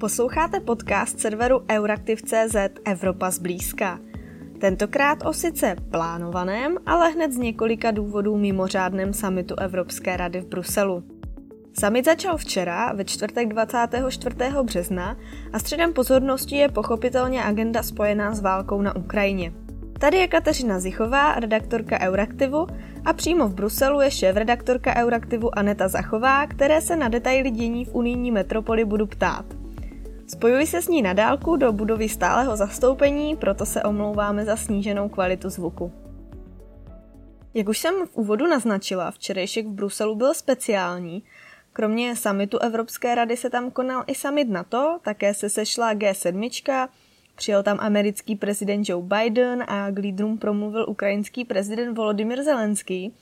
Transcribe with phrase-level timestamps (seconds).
[0.00, 4.00] Posloucháte podcast serveru Euraktiv.cz Evropa zblízka.
[4.60, 11.04] Tentokrát o sice plánovaném, ale hned z několika důvodů mimořádném samitu Evropské rady v Bruselu.
[11.80, 14.36] Summit začal včera, ve čtvrtek 24.
[14.62, 15.16] března
[15.52, 19.52] a středem pozornosti je pochopitelně agenda spojená s válkou na Ukrajině.
[20.00, 22.66] Tady je Kateřina Zichová, redaktorka Euraktivu
[23.04, 27.94] a přímo v Bruselu je šéf-redaktorka Euraktivu Aneta Zachová, které se na detaily dění v
[27.94, 29.57] unijní metropoli budu ptát.
[30.28, 35.08] Spojuji se s ní na dálku do budovy stáleho zastoupení, proto se omlouváme za sníženou
[35.08, 35.92] kvalitu zvuku.
[37.54, 41.22] Jak už jsem v úvodu naznačila, včerejšek v Bruselu byl speciální.
[41.72, 46.88] Kromě samitu Evropské rady se tam konal i summit NATO, také se sešla G7,
[47.34, 53.14] Přijel tam americký prezident Joe Biden a k lídrům promluvil ukrajinský prezident Volodymyr Zelenský.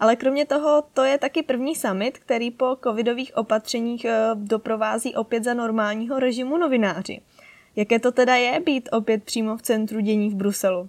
[0.00, 5.44] Ale kromě toho, to je taky první summit, který po covidových opatřeních eh, doprovází opět
[5.44, 7.20] za normálního režimu novináři.
[7.76, 10.88] Jaké to teda je být opět přímo v centru dění v Bruselu?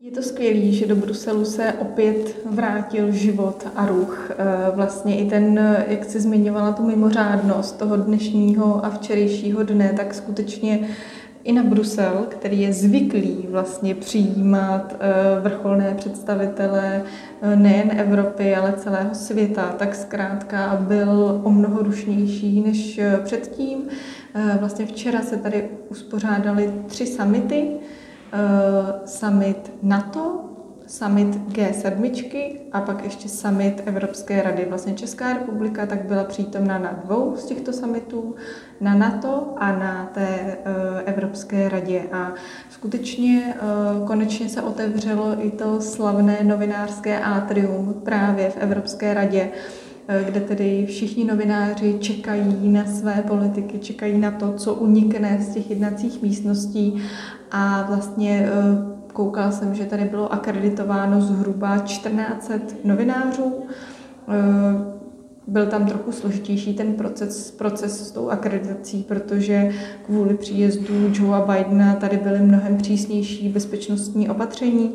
[0.00, 4.30] Je to skvělé, že do Bruselu se opět vrátil život a ruch.
[4.30, 10.14] Eh, vlastně i ten, jak jsi zmiňovala tu mimořádnost toho dnešního a včerejšího dne, tak
[10.14, 10.88] skutečně
[11.46, 17.02] i na Brusel, který je zvyklý vlastně přijímat eh, vrcholné představitele
[17.42, 23.88] eh, nejen Evropy, ale celého světa, tak zkrátka byl o mnoho rušnější než eh, předtím.
[24.60, 27.68] Vlastně včera se tady uspořádali tři samity.
[29.04, 30.46] Summit NATO,
[30.86, 34.66] summit G7 a pak ještě summit Evropské rady.
[34.68, 38.34] Vlastně Česká republika tak byla přítomna na dvou z těchto summitů,
[38.80, 40.58] na NATO a na té
[41.16, 42.02] Evropské radě.
[42.12, 42.34] A
[42.70, 43.60] skutečně eh,
[44.06, 49.48] konečně se otevřelo i to slavné novinářské atrium právě v Evropské radě,
[50.08, 55.54] eh, kde tedy všichni novináři čekají na své politiky, čekají na to, co unikne z
[55.54, 57.02] těch jednacích místností
[57.50, 58.48] a vlastně
[59.16, 63.52] Koukala jsem, že tady bylo akreditováno zhruba 1400 novinářů.
[65.46, 69.72] Byl tam trochu složitější ten proces, proces s tou akreditací, protože
[70.06, 74.94] kvůli příjezdu Joea Bidena tady byly mnohem přísnější bezpečnostní opatření.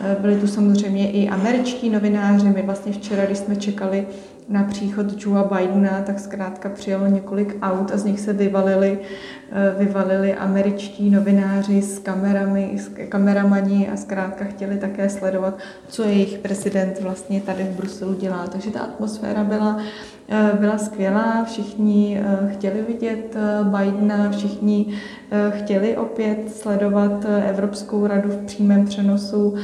[0.00, 2.48] Eh, byli tu samozřejmě i američtí novináři.
[2.48, 4.06] My vlastně včera, když jsme čekali
[4.48, 8.98] na příchod Joea Bidena, tak zkrátka přijelo několik aut a z nich se vyvalili,
[9.52, 15.58] eh, vyvalili američtí novináři s kamerami, s kameramani a zkrátka chtěli také sledovat,
[15.88, 18.46] co jejich prezident vlastně tady v Bruselu dělá.
[18.46, 19.78] Takže ta atmosféra byla,
[20.28, 24.94] eh, byla skvělá, všichni eh, chtěli vidět Bidena, všichni
[25.50, 29.54] chtěli opět sledovat Evropskou radu v přímém přenosu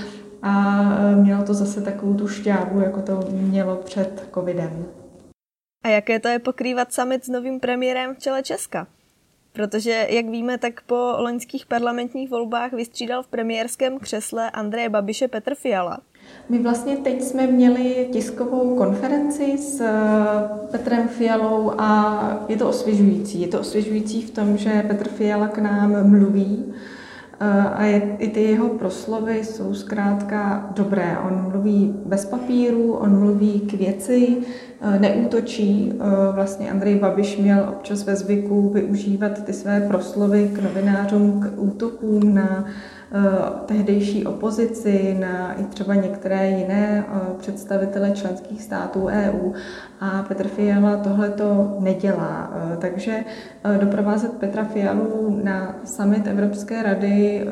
[0.43, 0.83] a
[1.13, 4.87] e, mělo to zase takovou tu šťávu, jako to mělo před covidem.
[5.85, 8.87] A jaké to je pokrývat summit s novým premiérem v čele Česka?
[9.53, 15.55] Protože, jak víme, tak po loňských parlamentních volbách vystřídal v premiérském křesle Andreje Babiše Petr
[15.55, 15.99] Fiala.
[16.49, 19.93] My vlastně teď jsme měli tiskovou konferenci s e,
[20.71, 23.41] Petrem Fialou a je to osvěžující.
[23.41, 26.75] Je to osvěžující v tom, že Petr Fiala k nám mluví
[27.75, 31.17] a je, i ty jeho proslovy jsou zkrátka dobré.
[31.27, 34.37] On mluví bez papíru, on mluví k věci,
[34.81, 35.93] e, neútočí.
[35.93, 41.63] E, vlastně Andrej Babiš měl občas ve zvyku využívat ty své proslovy k novinářům, k
[41.63, 42.98] útokům na Eh,
[43.67, 49.53] tehdejší opozici, na i třeba některé jiné eh, představitele členských států EU.
[50.01, 52.53] A Petr Fiala tohle to nedělá.
[52.55, 53.25] Eh, takže
[53.81, 57.47] doprovázet Petra Fialu na summit Evropské rady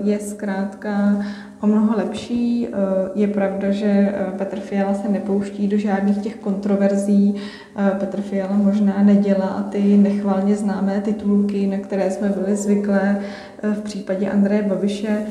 [0.00, 1.16] je zkrátka
[1.60, 2.68] o mnoho lepší.
[3.14, 7.34] Je pravda, že Petr Fiala se nepouští do žádných těch kontroverzí.
[7.98, 13.18] Petr Fiala možná nedělá ty nechvalně známé titulky, na které jsme byli zvyklé
[13.62, 15.26] v případě Andreje Babiše.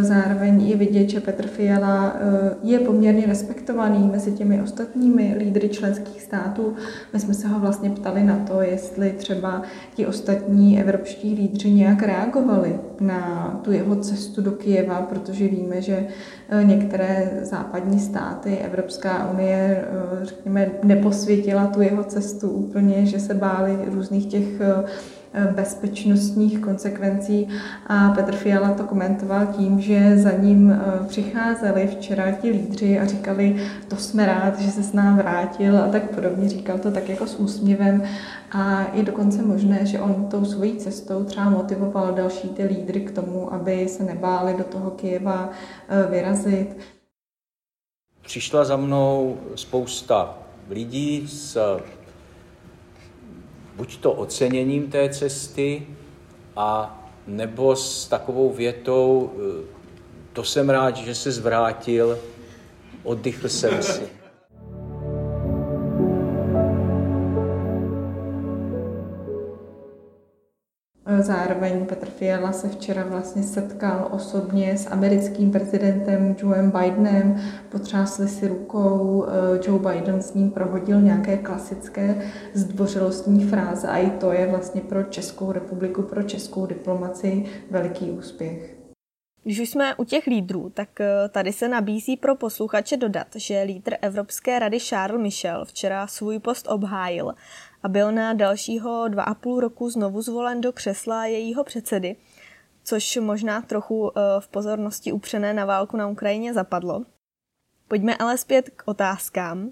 [0.00, 6.22] Zároveň je vidět, že Petr Fiala eh, je poměrně respektovaný mezi těmi ostatními lídry členských
[6.22, 6.74] států.
[7.12, 9.62] My jsme se ho vlastně ptali na to, jestli třeba
[9.94, 16.06] ti ostatní evropští lídři nějak reagovali na tu jeho cestu do Kijeva, protože víme, že
[16.48, 23.34] eh, některé západní státy, Evropská unie, eh, řekněme, neposvětila tu jeho cestu úplně, že se
[23.34, 24.60] báli různých těch
[25.54, 27.48] bezpečnostních konsekvencí
[27.86, 33.06] a Petr Fiala to komentoval tím, že za ním eh, přicházeli včera ti lídři a
[33.06, 33.56] říkali,
[33.88, 36.48] to jsme rád, že se s nám vrátil a tak podobně.
[36.48, 38.02] Říkal to tak jako s úsměvem
[38.52, 43.10] a je dokonce možné, že on tou svojí cestou třeba motivoval další ty lídry k
[43.10, 45.50] tomu, aby se nebáli do toho Kyjeva
[45.88, 46.76] eh, vyrazit.
[48.22, 50.38] Přišla za mnou spousta
[50.68, 51.58] lidí z
[53.76, 55.86] buď to oceněním té cesty,
[56.56, 59.32] a nebo s takovou větou,
[60.32, 62.18] to jsem rád, že se zvrátil,
[63.02, 64.02] oddychl jsem si.
[71.26, 78.48] Zároveň Petr Fiala se včera vlastně setkal osobně s americkým prezidentem Joeem Bidenem, potřásli si
[78.48, 82.22] rukou, eh, Joe Biden s ním prohodil nějaké klasické
[82.54, 88.76] zdvořilostní fráze a i to je vlastně pro Českou republiku, pro českou diplomaci veliký úspěch.
[89.46, 93.62] Když už jsme u těch lídrů, tak eh, tady se nabízí pro posluchače dodat, že
[93.62, 97.32] lídr Evropské rady Charles Michel včera svůj post obhájil
[97.82, 102.16] a byl na dalšího dva a půl roku znovu zvolen do křesla jejího předsedy,
[102.84, 107.04] což možná trochu eh, v pozornosti upřené na válku na Ukrajině zapadlo.
[107.88, 109.70] Pojďme ale zpět k otázkám.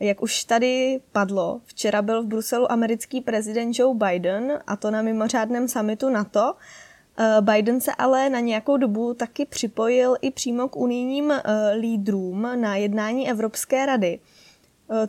[0.00, 5.02] Jak už tady padlo, včera byl v Bruselu americký prezident Joe Biden, a to na
[5.02, 6.54] mimořádném samitu NATO.
[7.18, 11.42] Eh, Biden se ale na nějakou dobu taky připojil i přímo k unijním eh,
[11.78, 14.20] lídrům na jednání Evropské rady.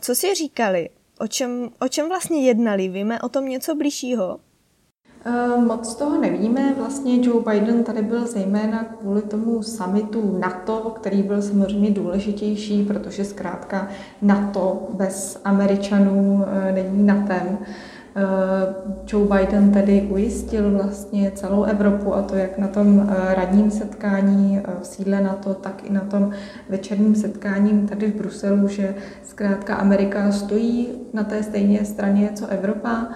[0.00, 0.88] Co si říkali?
[1.20, 2.88] O čem, o čem vlastně jednali?
[2.88, 4.38] Víme o tom něco blížšího?
[5.24, 6.74] Eh, moc toho nevíme.
[6.76, 13.24] Vlastně Joe Biden tady byl zejména kvůli tomu summitu NATO, který byl samozřejmě důležitější, protože
[13.24, 13.88] zkrátka
[14.22, 17.58] NATO bez Američanů eh, není NATEM.
[17.60, 17.66] Eh,
[19.06, 24.58] Joe Biden tedy ujistil vlastně celou Evropu a to jak na tom eh, radním setkání
[24.58, 26.30] eh, v sídle NATO, tak i na tom
[26.68, 33.08] večerním setkání tady v Bruselu, že zkrátka Amerika stojí na té stejné straně co Evropa,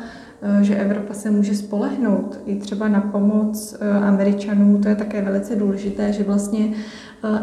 [0.61, 4.79] že Evropa se může spolehnout i třeba na pomoc Američanů.
[4.79, 6.73] To je také velice důležité, že vlastně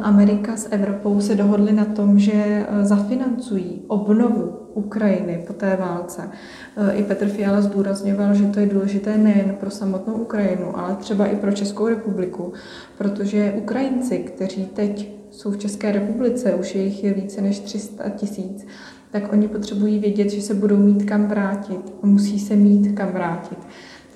[0.01, 6.29] Amerika s Evropou se dohodly na tom, že zafinancují obnovu Ukrajiny po té válce.
[6.77, 11.25] E, I Petr Fiala zdůrazňoval, že to je důležité nejen pro samotnou Ukrajinu, ale třeba
[11.25, 12.53] i pro Českou republiku,
[12.97, 18.09] protože Ukrajinci, kteří teď jsou v České republice, už je jich je více než 300
[18.09, 18.65] tisíc,
[19.11, 21.93] tak oni potřebují vědět, že se budou mít kam vrátit.
[22.03, 23.57] Musí se mít kam vrátit.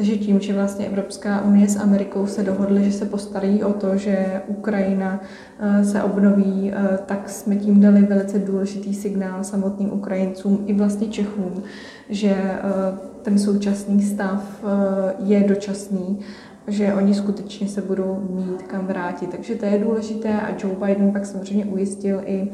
[0.01, 3.97] Takže tím, že vlastně Evropská unie s Amerikou se dohodly, že se postarají o to,
[3.97, 5.21] že Ukrajina
[5.59, 11.07] eh, se obnoví, eh, tak jsme tím dali velice důležitý signál samotným Ukrajincům i vlastně
[11.07, 11.63] Čechům,
[12.09, 12.59] že eh,
[13.21, 14.63] ten současný stav
[15.19, 16.19] je dočasný,
[16.67, 19.29] že oni skutečně se budou mít kam vrátit.
[19.29, 22.51] Takže to je důležité a Joe Biden pak samozřejmě ujistil i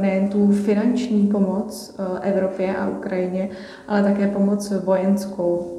[0.00, 3.48] nejen tu finanční pomoc Evropě a Ukrajině,
[3.88, 5.77] ale také pomoc vojenskou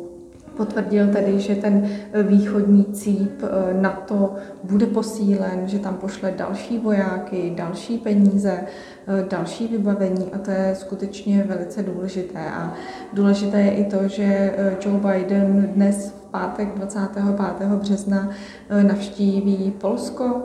[0.60, 1.90] Potvrdil tedy, že ten
[2.24, 8.60] východní cíp eh, NATO bude posílen, že tam pošle další vojáky, další peníze,
[9.08, 12.40] eh, další vybavení a to je skutečně velice důležité.
[12.40, 12.74] A
[13.14, 17.68] důležité je i to, že eh, Joe Biden dnes v pátek 25.
[17.76, 18.30] března
[18.84, 20.42] navštíví Polsko.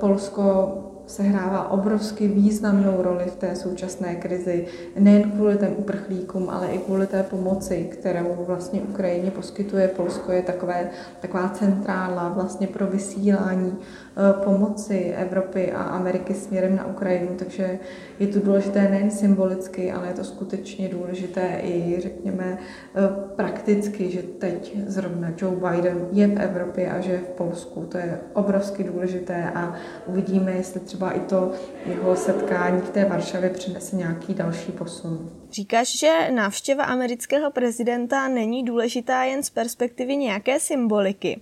[0.00, 0.72] Polsko
[1.12, 4.66] sehrává obrovsky významnou roli v té současné krizi,
[4.98, 9.88] nejen kvůli těm uprchlíkům, ale i kvůli té pomoci, kterou vlastně Ukrajině poskytuje.
[9.88, 13.78] Polsko je takové, taková centrála vlastně pro vysílání
[14.16, 17.78] Eh, pomoci Evropy a Ameriky směrem na Ukrajinu, takže
[18.18, 22.58] je to důležité nejen symbolicky, ale je to skutečně důležité i, řekněme,
[22.94, 23.00] eh,
[23.36, 27.86] prakticky, že teď zrovna Joe Biden je v Evropě a že je v Polsku.
[27.88, 29.74] To je obrovsky důležité a
[30.06, 31.52] uvidíme, jestli třeba i to
[31.86, 35.30] jeho setkání v té Varšavě přinese nějaký další posun.
[35.50, 41.40] Říkáš, že návštěva amerického prezidenta není důležitá jen z perspektivy nějaké symboliky.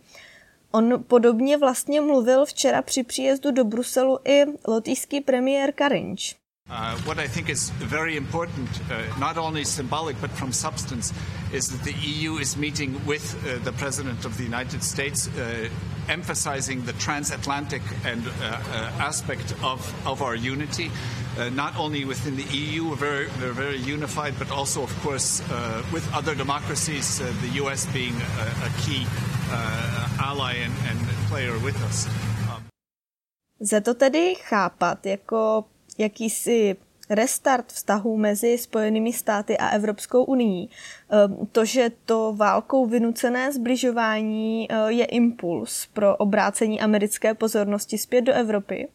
[0.73, 6.40] On podobně vlastně mluvil včera při příjezdu do Bruselu i lotyšský premiér Karinč.
[6.71, 11.13] Uh, what I think is very important, uh, not only symbolic but from substance,
[11.53, 15.69] is that the EU is meeting with uh, the President of the United States, uh,
[16.09, 18.31] emphasizing the transatlantic and uh,
[19.01, 20.91] aspect of, of our unity.
[21.55, 25.43] not only within the EU, we're very, we're very unified, but also, of course,
[25.93, 29.07] with other democracies, the US being a, a key
[30.21, 30.99] ally and, and
[31.29, 32.07] player with us.
[32.51, 32.63] Um,
[33.81, 35.65] to tedy chápat jako
[35.99, 36.77] jakýsi
[37.11, 40.69] restart vztahů mezi Spojenými státy a Evropskou unii.
[41.11, 48.23] Ehm, to, že to válkou vynucené zbližování eh, je impuls pro obrácení americké pozornosti zpět
[48.23, 48.89] do Evropy?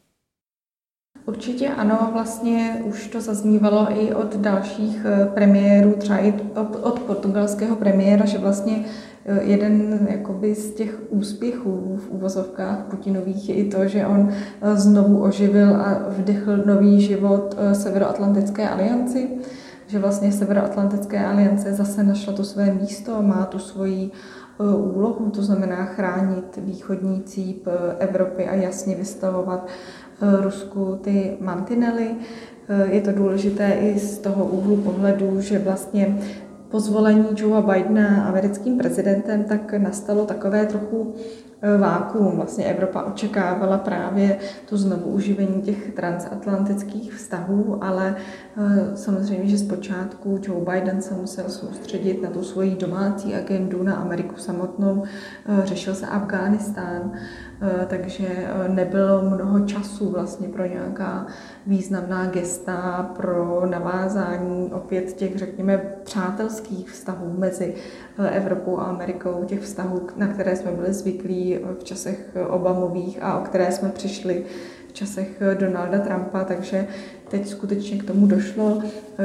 [1.25, 6.33] Určitě ano, vlastně už to zaznívalo i od dalších eh, premiérů, třeba i
[6.81, 8.85] od portugalského premiéra, že vlastně
[9.27, 14.75] Eh, jeden jakoby z těch úspěchů v úvozovkách Putinových je i to, že on eh,
[14.75, 19.29] znovu oživil a vdechl nový život eh, Severoatlantické alianci.
[19.87, 25.43] Že vlastně Severoatlantické aliance zase našla to své místo, má tu svoji eh, úlohu, to
[25.43, 29.67] znamená chránit východní cíp eh, Evropy a jasně vystavovat
[30.41, 32.15] Rusku ty mantinely.
[32.85, 36.17] Je to důležité i z toho úhlu pohledu, že vlastně
[36.75, 41.44] po zvolení Joea Bidena americkým prezidentem, tak nastalo takové trochu e,
[41.77, 42.35] vákuum.
[42.35, 48.15] Vlastně Evropa očekávala právě to znovu uživení těch transatlantických vztahů, ale
[48.57, 53.95] e, samozřejmě, že zpočátku Joe Biden se musel soustředit na tu svoji domácí agendu, na
[53.95, 55.03] Ameriku samotnou,
[55.45, 57.11] e, řešil se Afghánistán,
[57.87, 58.27] takže
[58.67, 61.27] nebylo mnoho času vlastně pro nějaká
[61.67, 67.73] významná gesta, pro navázání opět těch, řekněme, přátelských vztahů mezi
[68.19, 73.39] eh, Evropou a Amerikou, těch vztahů, na které jsme byli zvyklí v časech Obamových a
[73.39, 74.43] o které jsme přišli
[74.95, 76.87] časech Donalda Trumpa, takže
[77.29, 78.81] teď skutečně k tomu došlo.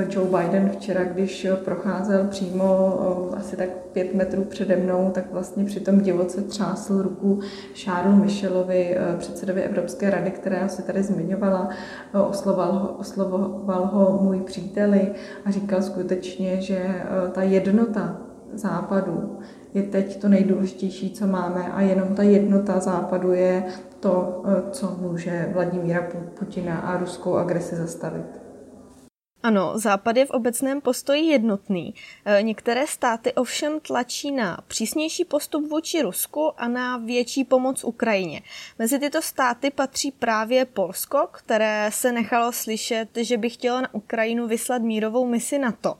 [0.08, 2.98] Joe Biden včera, když procházel přímo
[3.36, 7.40] asi tak pět metrů přede mnou, tak vlastně při tom divoce třásl ruku
[7.74, 11.68] Charles Michelovi, eh, předsedovi Evropské rady, která se tady zmiňovala,
[12.28, 15.12] oslovoval ho, oslovoval ho můj příteli
[15.44, 18.16] a říkal skutečně, že eh, ta jednota
[18.54, 19.38] západu
[19.74, 23.64] je teď to nejdůležitější, co máme a jenom ta jednota západu je
[24.00, 28.50] to, eh, co může Vladimíra Putina a ruskou agresi zastavit.
[29.42, 31.94] Ano, Západ je v obecném postoji jednotný.
[32.24, 38.42] Eh, některé státy ovšem tlačí na přísnější postup vůči Rusku a na větší pomoc Ukrajině.
[38.78, 44.46] Mezi tyto státy patří právě Polsko, které se nechalo slyšet, že by chtělo na Ukrajinu
[44.46, 45.94] vyslat mírovou misi NATO.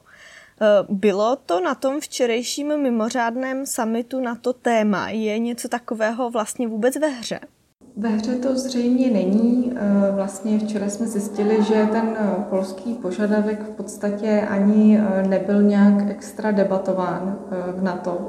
[0.62, 5.10] Eh, bylo to na tom včerejším mimořádném summitu na to téma?
[5.10, 7.40] Je něco takového vlastně vůbec ve hře?
[8.00, 9.72] Ve hře to zřejmě není.
[9.76, 16.10] Eh, vlastně včera jsme zjistili, že ten eh, polský požadavek v podstatě ani nebyl nějak
[16.10, 17.38] extra debatován
[17.76, 18.28] v NATO.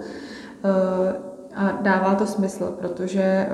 [1.55, 3.47] A dává to smysl, protože eh,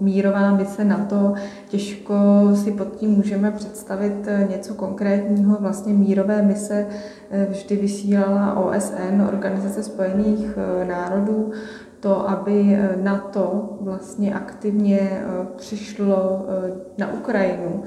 [0.00, 1.34] mírová mise NATO,
[1.68, 2.14] těžko
[2.54, 5.56] si pod tím můžeme představit eh, něco konkrétního.
[5.60, 6.86] Vlastně mírové mise
[7.30, 11.52] eh, vždy vysílala OSN, Organizace spojených národů,
[12.00, 15.24] to, aby NATO vlastně aktivně
[15.56, 16.46] přišlo
[16.98, 17.84] na Ukrajinu,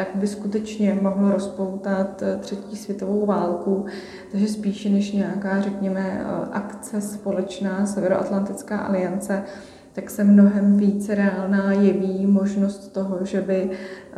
[0.00, 3.86] tak by skutečně mohlo rozpoutat eh, třetí světovou válku.
[4.30, 9.42] Takže spíše než nějaká, řekněme, eh, akce společná Severoatlantická aliance,
[9.92, 14.16] tak se mnohem více reálná jeví možnost toho, že by eh,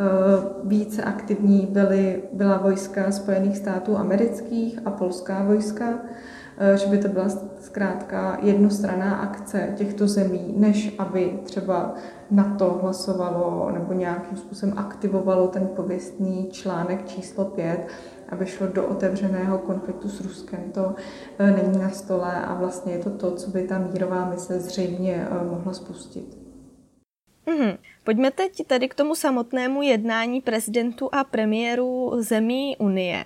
[0.65, 5.99] více aktivní byly, byla vojska Spojených států amerických a polská vojska,
[6.75, 7.29] že by to byla
[7.61, 11.95] zkrátka jednostranná akce těchto zemí, než aby třeba
[12.31, 17.89] na to hlasovalo nebo nějakým způsobem aktivovalo ten pověstný článek číslo 5,
[18.29, 20.61] aby šlo do otevřeného konfliktu s Ruskem.
[20.75, 20.95] To
[21.39, 25.15] e, není na stole a vlastně je to to, co by ta mírová mise zřejmě
[25.15, 26.39] e, mohla spustit.
[27.47, 27.79] Mm-hmm.
[28.05, 33.25] Pojďme teď tady k tomu samotnému jednání prezidentů a premiérů zemí Unie.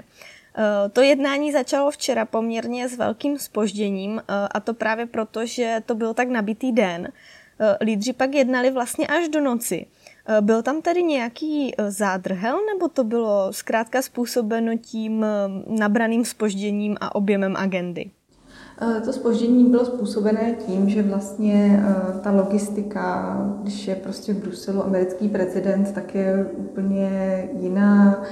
[0.57, 5.95] E, to jednání začalo včera poměrně s velkým spožděním a to právě proto, že to
[5.95, 7.09] byl tak nabitý den.
[7.61, 9.87] Eh, lídři pak jednali vlastně až do noci.
[10.27, 15.27] Eh, byl tam tedy nějaký eh, zádrhel, nebo to bylo zkrátka způsobeno tím
[15.79, 18.11] nabraným spožděním a objemem agendy?
[19.05, 21.83] To spoždění bylo způsobené tím, že vlastně
[22.23, 27.11] ta logistika, když je prostě v Bruselu americký prezident, tak je úplně
[27.61, 28.25] jiná.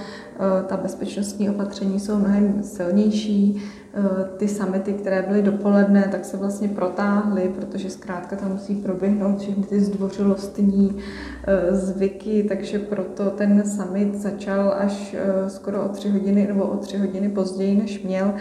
[0.67, 3.63] Ta bezpečnostní opatření jsou mnohem silnější.
[3.97, 9.39] Eh, ty samity, které byly dopoledne, tak se vlastně protáhly, protože zkrátka tam musí proběhnout
[9.39, 10.99] všechny ty zdvořilostní
[11.47, 16.77] eh, zvyky, takže proto ten summit začal až eh, skoro o tři hodiny nebo o
[16.77, 18.35] tři hodiny později, než měl.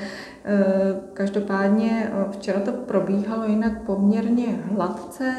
[1.13, 5.33] Každopádně včera to probíhalo jinak poměrně hladce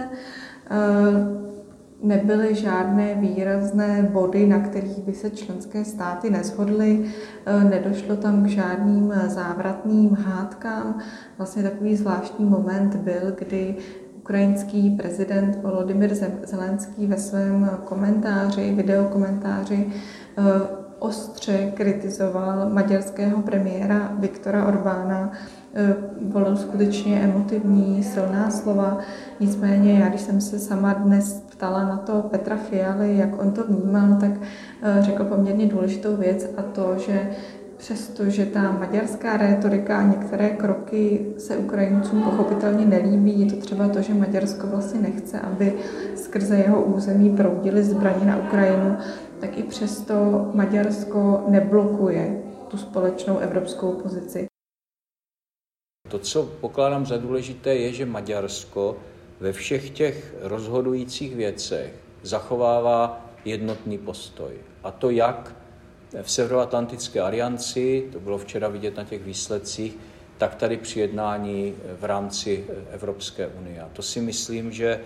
[2.05, 7.05] nebyly žádné výrazné body, na kterých by se členské státy neshodly,
[7.47, 10.99] e, nedošlo tam k žádným závratným hádkám.
[11.39, 13.77] Vlastně takový zvláštní moment byl, kdy
[14.17, 20.43] ukrajinský prezident Volodymyr Zelenský ve svém komentáři, videokomentáři e,
[20.99, 25.33] ostře kritizoval maďarského premiéra Viktora Orbána
[25.77, 28.99] Eh, volil skutečně emotivní, silná slova.
[29.41, 33.65] Nicméně já, když jsem se sama dnes ptala na to Petra Fialy, jak on to
[33.65, 34.31] vnímal, tak
[34.83, 37.31] eh, řekl poměrně důležitou věc a to, že
[37.77, 44.03] přestože ta maďarská rétorika a některé kroky se Ukrajincům pochopitelně nelíbí, je to třeba to,
[44.03, 45.75] že Maďarsko vlastně nechce, aby
[46.17, 48.97] skrze jeho území proudily zbraně na Ukrajinu,
[49.41, 50.15] tak i přesto
[50.55, 54.47] Maďarsko neblokuje tu společnou evropskou pozici.
[56.09, 58.97] To, co pokládám za důležité, je, že Maďarsko
[59.41, 64.53] ve všech těch rozhodujících věcech zachovává jednotný postoj.
[64.85, 65.55] A to jak
[66.23, 69.97] v Severoatlantické alianci, to bylo včera vidět na těch výsledcích,
[70.39, 73.81] tak tady při jednání v rámci Evropské unie.
[73.81, 75.01] A to si myslím, že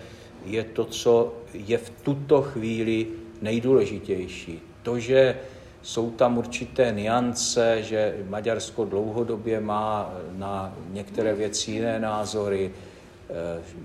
[0.45, 3.07] je to, co je v tuto chvíli
[3.41, 4.61] nejdůležitější.
[4.83, 5.37] To, že
[5.81, 12.71] jsou tam určité niance, že Maďarsko dlouhodobě má na některé věci jiné názory,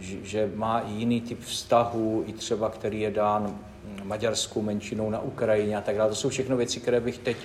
[0.00, 3.58] že má i jiný typ vztahů, i třeba který je dán
[4.02, 6.10] maďarskou menšinou na Ukrajině a tak dále.
[6.10, 7.36] To jsou všechno věci, které bych teď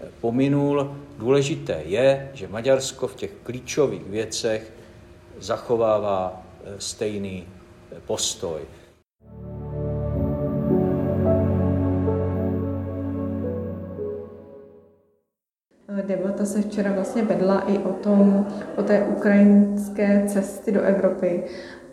[0.00, 0.96] eh, pominul.
[1.18, 4.72] Důležité je, že Maďarsko v těch klíčových věcech
[5.38, 7.44] zachovává eh, stejný
[8.06, 8.60] postoj.
[16.48, 21.44] Se včera vlastně vedla i o tom, o té ukrajinské cesty do Evropy.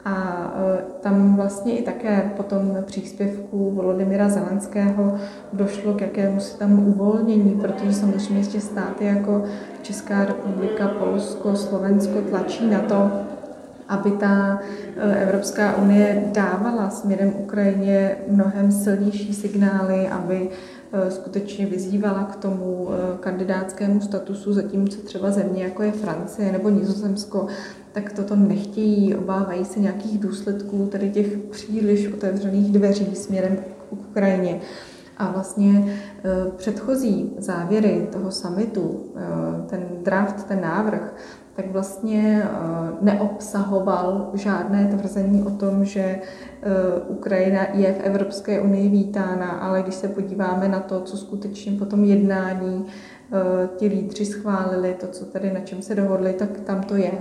[0.05, 5.15] A e, tam vlastně i také po tom příspěvku Volodymyra Zelenského
[5.53, 9.43] došlo k jakému si tam uvolnění, protože samozřejmě ještě státy jako
[9.81, 13.11] Česká republika, Polsko, Slovensko tlačí na to,
[13.87, 14.59] aby ta
[14.97, 20.49] e, Evropská unie dávala směrem Ukrajině mnohem silnější signály, aby
[21.09, 27.47] skutečně vyzývala k tomu e, kandidátskému statusu, zatímco třeba země jako je Francie nebo Nizozemsko,
[27.91, 34.59] tak toto nechtějí, obávají se nějakých důsledků tady těch příliš otevřených dveří směrem k Ukrajině.
[35.17, 35.97] A vlastně
[36.55, 39.13] předchozí závěry toho samitu,
[39.69, 41.15] ten draft, ten návrh,
[41.55, 42.49] tak vlastně eh,
[43.01, 46.21] neobsahoval žádné tvrzení o tom, že eh,
[47.07, 51.85] Ukrajina je v Evropské unii vítána, ale když se podíváme na to, co skutečně po
[51.85, 56.83] tom jednání eh, ti lídři schválili, to, co tady na čem se dohodli, tak tam
[56.83, 57.11] to je.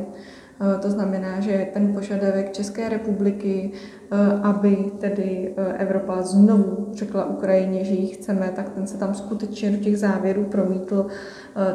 [0.61, 7.25] Eh, to znamená, že ten požadavek České republiky, eh, aby tedy eh, Evropa znovu řekla
[7.25, 11.07] Ukrajině, že ji chceme, tak ten se tam skutečně do těch závěrů promítl,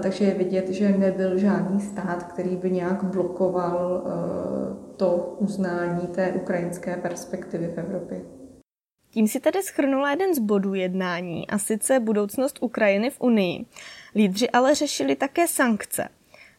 [0.02, 4.04] takže je vidět, že nebyl žádný stát, který by nějak blokoval
[4.98, 8.22] to uznání té ukrajinské perspektivy v Evropě.
[9.12, 13.66] Tím si tedy schrnula jeden z bodů jednání, a sice budoucnost Ukrajiny v Unii.
[14.16, 16.10] Lídři ale řešili také sankce.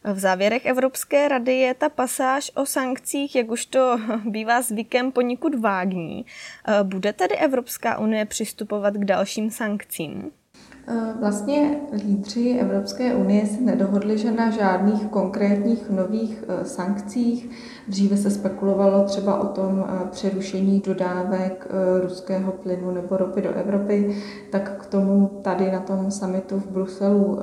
[0.03, 5.59] V závěrech Evropské rady je ta pasáž o sankcích, jak už to bývá zvykem, poněkud
[5.59, 6.25] vágní.
[6.83, 10.31] Bude tedy Evropská unie přistupovat k dalším sankcím?
[11.19, 17.49] Vlastně lídři Evropské unie se nedohodli, že na žádných konkrétních nových e, sankcích.
[17.87, 21.67] Dříve se spekulovalo třeba o tom e, přerušení dodávek
[22.01, 24.17] ruského plynu nebo ropy do Evropy,
[24.49, 27.39] tak k tomu tady na tom samitu v Bruselu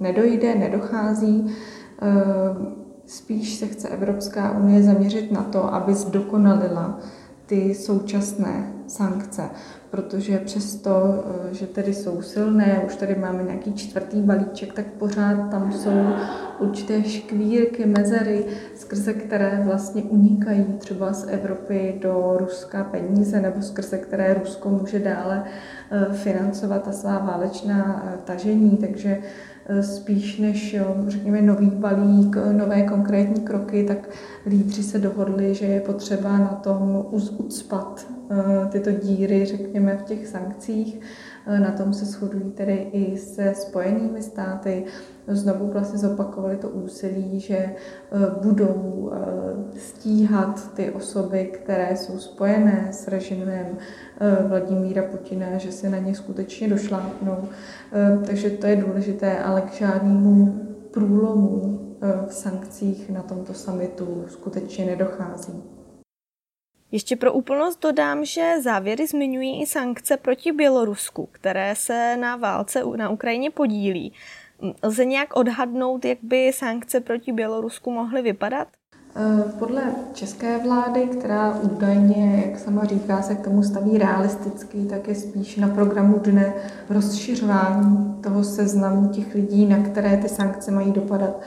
[0.00, 1.56] nedojde, nedochází.
[2.00, 2.74] Ehm,
[3.06, 6.98] spíš se chce Evropská unie zaměřit na to, aby zdokonalila
[7.46, 9.42] ty současné sankce,
[9.90, 15.50] protože přesto, eh, že tedy jsou silné, už tady máme nějaký čtvrtý balíček, tak pořád
[15.50, 16.12] tam jsou
[16.58, 23.98] určité škvírky, mezery, skrze které vlastně unikají třeba z Evropy do Ruska peníze, nebo skrze
[23.98, 25.44] které Rusko může dále
[25.90, 29.18] eh, financovat ta svá válečná eh, tažení, takže
[29.80, 30.76] spíš než,
[31.08, 34.08] řekněme, nový balík, nové konkrétní kroky, tak
[34.46, 37.06] lídři se dohodli, že je potřeba na tom
[37.38, 41.00] ucpat eh, tyto díry, řekněme, v těch sankcích.
[41.46, 44.84] Eh, na tom se shodují tedy i se spojenými státy.
[45.28, 47.74] Znovu vlastně zopakovali to úsilí, že eh,
[48.42, 49.10] budou
[49.76, 53.66] stíhat ty osoby, které jsou spojené s režimem
[54.48, 57.36] Vladimíra Putina, že se na ně skutečně došlápnou.
[58.26, 61.80] Takže to je důležité, ale k žádnému průlomu
[62.26, 65.79] v sankcích na tomto samitu skutečně nedochází.
[66.92, 72.82] Ještě pro úplnost dodám, že závěry zmiňují i sankce proti Bělorusku, které se na válce
[72.96, 74.12] na Ukrajině podílí.
[74.82, 78.68] Lze nějak odhadnout, jak by sankce proti Bělorusku mohly vypadat?
[79.16, 85.08] Eh, podle české vlády, která údajně, jak sama říká, se k tomu staví realisticky, tak
[85.08, 86.54] je spíš na programu dne
[86.90, 91.40] rozšiřování toho seznamu těch lidí, na které ty sankce mají dopadat.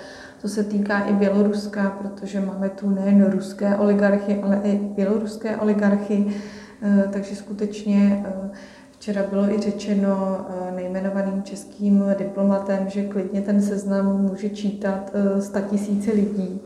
[0.43, 6.35] To se týká i Běloruska, protože máme tu nejen ruské oligarchy, ale i běloruské oligarchy,
[6.81, 8.51] eh, takže skutečně eh,
[8.91, 15.59] Včera bylo i řečeno eh, nejmenovaným českým diplomatem, že klidně ten seznam může čítat 100
[15.59, 16.61] tisíce lidí,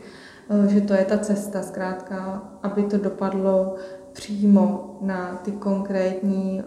[0.67, 3.75] že to je ta cesta zkrátka, aby to dopadlo
[4.13, 6.63] přímo na ty konkrétní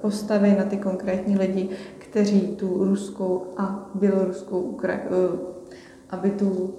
[0.00, 1.68] postavy, na ty konkrétní lidi,
[1.98, 5.00] kteří tu ruskou a běloruskou Ukra-
[6.10, 6.74] aby tu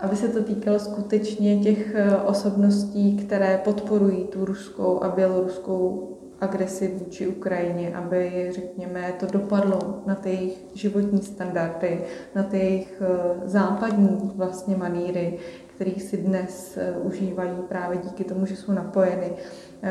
[0.00, 6.06] aby se to týkalo skutečně těch eh, osobností, které podporují tu ruskou a běloruskou
[6.40, 12.04] agresi vůči Ukrajině, aby, řekněme, to dopadlo na ty jejich životní standardy,
[12.34, 15.38] na ty jejich eh, západní vlastně maníry,
[15.74, 19.32] kterých si dnes eh, užívají právě díky tomu, že jsou napojeny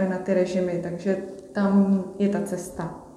[0.10, 0.80] na ty režimy.
[0.84, 1.18] Takže
[1.52, 3.09] tam je ta cesta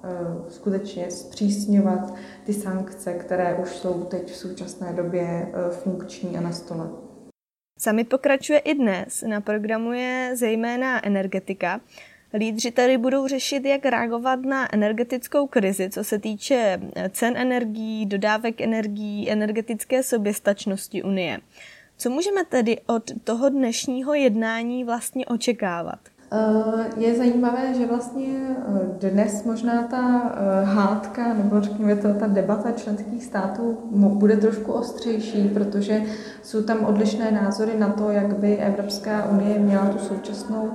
[0.49, 2.13] skutečně zpřísňovat
[2.45, 6.89] ty sankce, které už jsou teď v současné době funkční a na stole.
[7.79, 9.23] Sami pokračuje i dnes.
[9.27, 11.81] Na programu je zejména energetika.
[12.33, 18.61] Lídři tady budou řešit, jak reagovat na energetickou krizi, co se týče cen energií, dodávek
[18.61, 21.39] energií, energetické soběstačnosti Unie.
[21.97, 25.99] Co můžeme tedy od toho dnešního jednání vlastně očekávat?
[26.35, 28.57] Eh, je zajímavé, že vlastně
[29.01, 34.71] eh, dnes možná ta eh, hádka, nebo řekněme to, ta debata členských států bude trošku
[34.71, 36.01] ostřejší, protože
[36.43, 40.71] jsou tam odlišné názory na to, jak by Evropská unie měla tu současnou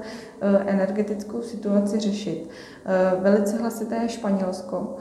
[0.66, 2.50] energetickou situaci řešit.
[3.20, 4.96] Velice hlasité je Španělsko.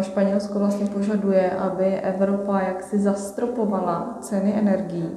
[0.00, 5.10] Španělsko vlastně požaduje, aby Evropa jaksi zastropovala ceny energií.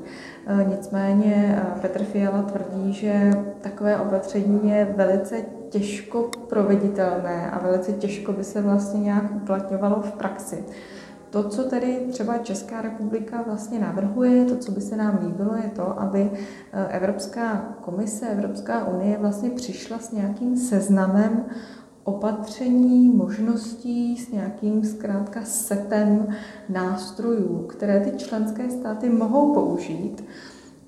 [0.67, 8.43] Nicméně Petr Fiala tvrdí, že takové opatření je velice těžko proveditelné a velice těžko by
[8.43, 10.63] se vlastně nějak uplatňovalo v praxi.
[11.29, 15.71] To, co tedy třeba Česká republika vlastně navrhuje, to, co by se nám líbilo, je
[15.75, 21.45] to, aby eh, Evropská komise, Evropská unie vlastně přišla s nějakým seznamem
[22.03, 26.27] opatření, možností, s nějakým zkrátka setem
[26.69, 30.23] nástrojů, které ty členské státy mohou použít,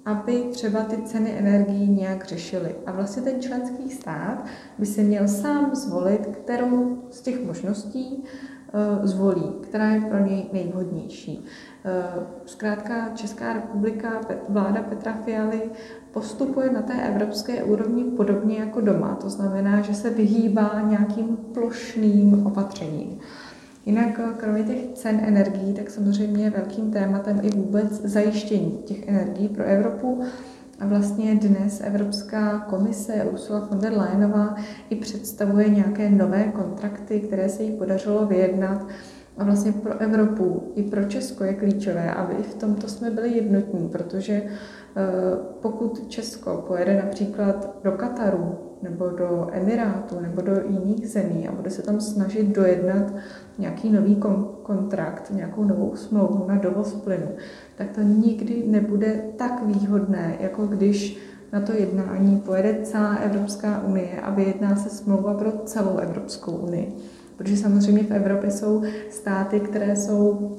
[0.06, 2.76] aby třeba ty ceny energií nějak řešily.
[2.86, 4.46] A vlastně ten členský stát
[4.78, 10.46] by se měl sám zvolit, kterou z těch možností uh, zvolí, která je pro něj
[10.54, 11.38] nejvhodnější.
[11.40, 15.62] Uh, zkrátka Česká republika, vláda Petra Fialy
[16.12, 19.16] postupuje na té evropské úrovni podobně jako doma.
[19.22, 23.20] To znamená, že se vyhýbá nějakým plošným opatřením.
[23.86, 29.08] Jinak eh, kromě těch cen energií, tak samozřejmě je velkým tématem i vůbec zajištění těch
[29.08, 30.22] energií pro Evropu.
[30.80, 34.56] A vlastně dnes Evropská komise Ursula von der Leyenová
[34.90, 38.88] i představuje nějaké nové kontrakty, které se jí podařilo vyjednat.
[39.38, 43.38] A vlastně pro Evropu i pro Česko je klíčové, aby i v tomto jsme byli
[43.38, 44.42] jednotní, protože
[44.96, 51.52] Eh, pokud Česko pojede například do Kataru nebo do Emirátu nebo do jiných zemí a
[51.52, 53.14] bude se tam snažit dojednat
[53.58, 57.28] nějaký nový kon- kontrakt, nějakou novou smlouvu na dovoz plynu,
[57.78, 61.18] tak to nikdy nebude tak výhodné, jako když
[61.54, 66.98] na to jednání pojede celá Evropská unie a vyjedná se smlouva pro celou Evropskou unii.
[67.38, 70.52] Protože samozřejmě v Evropě jsou státy, které jsou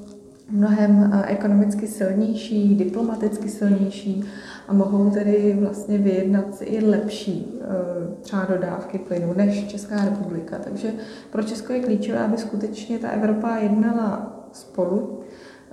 [0.50, 4.24] mnohem eh, ekonomicky silnější, diplomaticky silnější
[4.68, 7.66] a mohou tedy vlastně vyjednat i lepší eh,
[8.20, 10.58] třeba dodávky plynu než Česká republika.
[10.58, 10.92] Takže
[11.30, 15.20] pro Česko je klíčové, aby skutečně ta Evropa jednala spolu.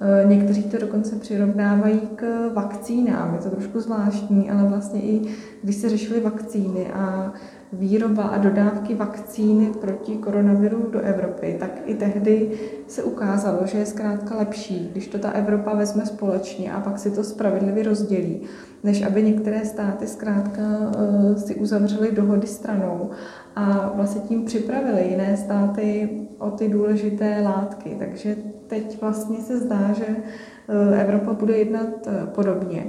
[0.02, 3.34] Eh, někteří to dokonce přirovnávají k vakcínám.
[3.34, 5.22] Je to trošku zvláštní, ale vlastně i
[5.64, 7.34] když se řešily vakcíny a
[7.74, 12.52] výroba a dodávky vakcíny proti koronaviru do Evropy, tak i tehdy
[12.88, 17.12] se ukázalo, že je zkrátka lepší, když to ta Evropa vezme společně a pak si
[17.12, 18.42] to spravedlivě rozdělí,
[18.84, 23.10] než aby některé státy zkrátka uh, si uzavřely dohody stranou
[23.56, 27.96] a vlastně tím připravili jiné státy o ty důležité látky.
[28.00, 28.36] Takže
[28.68, 32.86] teď vlastně se zdá, že uh, Evropa bude jednat uh, podobně.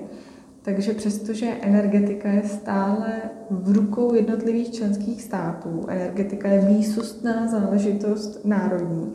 [0.62, 3.08] Takže přestože energetika je stále
[3.50, 9.12] v rukou jednotlivých členských států, energetika je výsostná záležitost národní,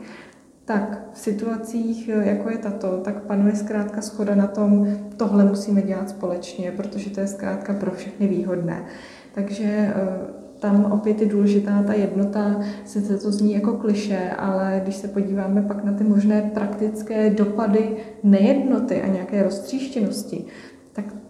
[0.64, 6.10] tak v situacích, jako je tato, tak panuje zkrátka schoda na tom, tohle musíme dělat
[6.10, 8.84] společně, protože to je zkrátka pro všechny výhodné.
[9.34, 9.94] Takže eh,
[10.60, 15.62] tam opět je důležitá ta jednota, sice to zní jako kliše, ale když se podíváme
[15.62, 20.44] pak na ty možné praktické dopady nejednoty a nějaké roztříštěnosti,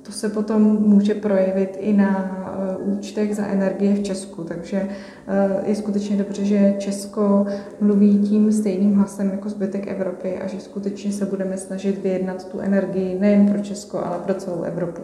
[0.08, 2.40] to se potom může projevit i na
[2.72, 4.44] eh, účtech za energie v Česku.
[4.44, 4.88] Takže
[5.28, 7.46] eh, je skutečně dobře, že Česko
[7.80, 12.60] mluví tím stejným hlasem jako zbytek Evropy a že skutečně se budeme snažit vyjednat tu
[12.60, 15.02] energii nejen pro Česko, ale pro celou Evropu.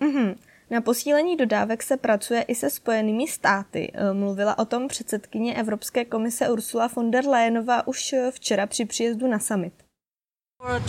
[0.00, 0.34] Mm-hmm.
[0.70, 3.92] Na posílení dodávek se pracuje i se spojenými státy.
[3.94, 9.26] Eh, mluvila o tom předsedkyně Evropské komise Ursula von der Leyenová už včera při příjezdu
[9.26, 9.72] na summit.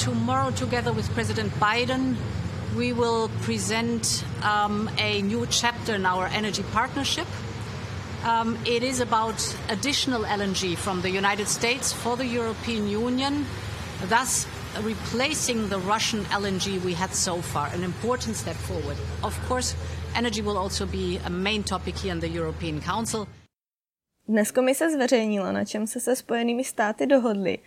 [0.06, 2.18] Tomorrow together with President Biden
[2.76, 7.28] we will present um, a new chapter in our energy partnership.
[8.24, 13.46] Um, it is about additional LNG from the United States for the European Union,
[14.08, 14.46] thus
[14.82, 18.98] replacing the Russian LNG we had so far, an important step forward.
[19.24, 19.76] Of course,
[20.16, 23.28] energy will also be a main topic here in the European Council.
[24.28, 27.60] Dnes komise zveřejnila, na čem se se Spojenými státy dohodli.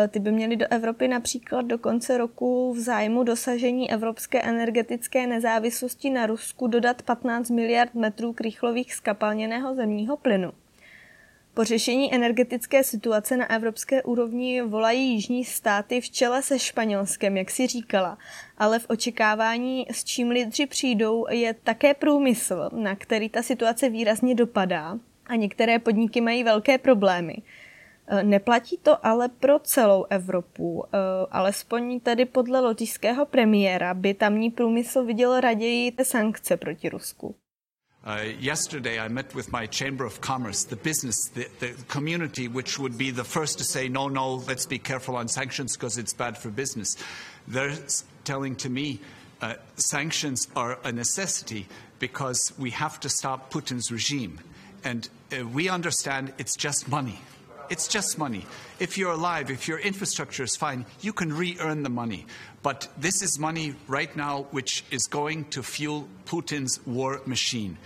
[0.00, 5.26] Eh, ty by měly do Evropy například do konce roku v zájmu dosažení evropské energetické
[5.26, 10.52] nezávislosti na Rusku dodat 15 miliard metrů krychlových skapalněného zemního plynu.
[11.54, 17.50] Po řešení energetické situace na evropské úrovni volají jižní státy v čele se Španělskem, jak
[17.50, 18.18] si říkala,
[18.58, 24.34] ale v očekávání, s čím lidři přijdou, je také průmysl, na který ta situace výrazně
[24.34, 27.36] dopadá a některé podniky mají velké problémy.
[28.08, 30.84] E, neplatí to ale pro celou Evropu.
[30.84, 30.98] E,
[31.30, 37.34] alespoň tedy podle lotyšského premiéra by tamní průmysl viděl raději sankce proti Rusku.
[38.06, 42.78] Uh, yesterday, I met with my Chamber of Commerce, the business, the, the, community, which
[42.78, 46.14] would be the first to say, no, no, let's be careful on sanctions because it's
[46.14, 46.96] bad for business.
[47.48, 47.76] They're
[48.24, 49.00] telling to me
[49.42, 51.66] uh, sanctions are a necessity
[51.98, 54.38] because we have to stop Putin's regime.
[54.84, 57.18] And uh, we understand it's just money.
[57.70, 58.46] It's just money.
[58.80, 62.26] If you're alive, if your infrastructure is fine, you can re earn the money.
[62.62, 67.76] But this is money right now which is going to fuel Putin's war machine.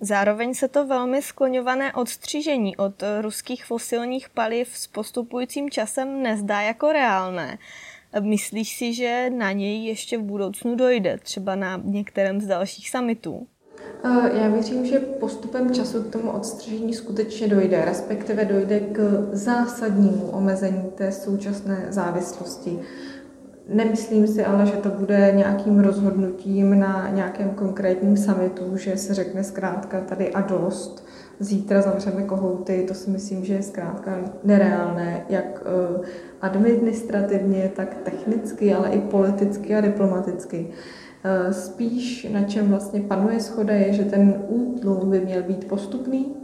[0.00, 6.92] Zároveň se to velmi skloňované odstřížení od ruských fosilních paliv s postupujícím časem nezdá jako
[6.92, 7.58] reálné.
[8.20, 13.48] Myslíš si, že na něj ještě v budoucnu dojde, třeba na některém z dalších summitů?
[14.04, 20.28] Eh, já věřím, že postupem času k tomu odstřižení skutečně dojde, respektive dojde k zásadnímu
[20.32, 22.78] omezení té současné závislosti.
[23.68, 29.44] Nemyslím si ale, že to bude nějakým rozhodnutím na nějakém konkrétním summitu, že se řekne
[29.44, 31.06] zkrátka tady a dost,
[31.40, 36.06] zítra zavřeme kohouty, to si myslím, že je zkrátka nereálné, jak eh,
[36.40, 40.68] administrativně, tak technicky, ale i politicky a diplomaticky.
[41.24, 46.34] Eh, spíš na čem vlastně panuje schoda je, že ten útlum by měl být postupný,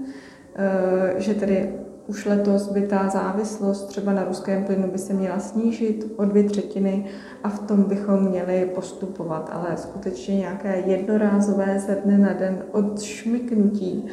[0.56, 1.72] eh, že tedy
[2.06, 6.44] už letos by ta závislost třeba na ruském plynu by se měla snížit o dvě
[6.44, 7.04] třetiny
[7.44, 9.50] a v tom bychom měli postupovat.
[9.52, 14.06] Ale skutečně nějaké jednorázové ze dne na den odšmyknutí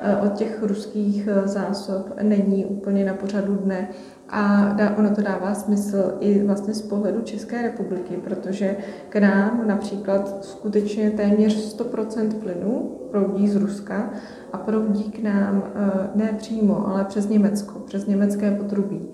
[0.00, 3.88] eh, od těch ruských zásob není úplně na pořadu dne
[4.28, 8.76] a dá, ono to dává smysl i vlastně z pohledu České republiky, protože
[9.08, 14.10] k nám například skutečně téměř 100% plynu proudí z Ruska
[14.52, 19.08] a proudí k nám eh, ne přímo, ale přes Německo, přes německé potrubí.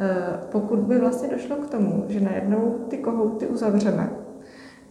[0.00, 4.10] Eh, pokud by vlastně došlo k tomu, že najednou ty kohouty uzavřeme,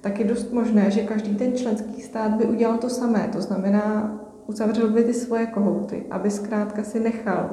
[0.02, 3.30] tak je dost možné, že každý ten členský stát by udělal to samé.
[3.34, 7.50] To znamená, uzavřel by ty svoje kohouty, aby zkrátka si nechal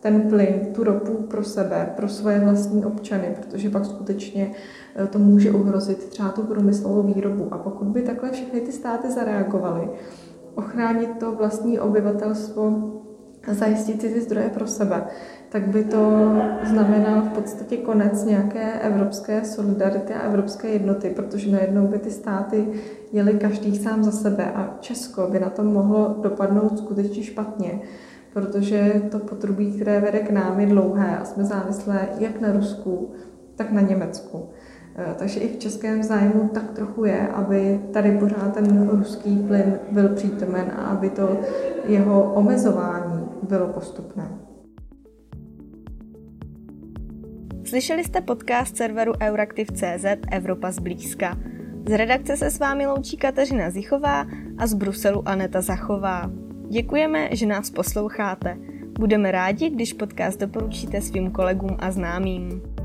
[0.00, 4.52] ten plyn, tu ropu pro sebe, pro svoje vlastní občany, protože pak skutečně
[4.96, 7.48] eh, to může ohrozit třeba tu průmyslovou výrobu.
[7.50, 9.88] A pokud by takhle všechny ty státy zareagovaly,
[10.54, 12.92] ochránit to vlastní obyvatelstvo,
[13.54, 15.02] zajistit si ty zdroje pro sebe,
[15.48, 16.32] tak by to
[16.64, 22.68] znamenalo v podstatě konec nějaké evropské solidarity a evropské jednoty, protože najednou by ty státy
[23.12, 27.80] jeli každý sám za sebe a Česko by na tom mohlo dopadnout skutečně špatně
[28.36, 33.10] protože to potrubí, které vede k nám, je dlouhé a jsme závislé jak na Rusku,
[33.54, 34.48] tak na Německu.
[34.96, 39.78] E, takže i v českém zájmu tak trochu je, aby tady pořád ten ruský plyn
[39.90, 41.40] byl přítomen a aby to
[41.88, 42.95] jeho omezování
[43.46, 44.38] bylo postupné.
[47.64, 51.38] Slyšeli jste podcast serveru Euraktiv.cz Evropa zblízka.
[51.88, 54.26] Z redakce se s vámi loučí Kateřina Zichová
[54.58, 56.30] a z Bruselu Aneta Zachová.
[56.68, 58.58] Děkujeme, že nás posloucháte.
[58.98, 62.75] Budeme rádi, když podcast doporučíte svým kolegům a známým.